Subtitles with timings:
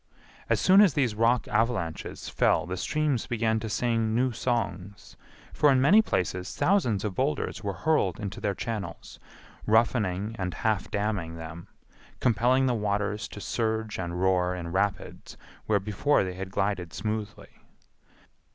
[0.49, 5.15] As soon as these rock avalanches fell the streams began to sing new songs;
[5.53, 9.19] for in many places thousands of boulders were hurled into their channels,
[9.67, 11.67] roughening and half damming them,
[12.19, 15.37] compelling the waters to surge and roar in rapids
[15.67, 17.59] where before they glided smoothly.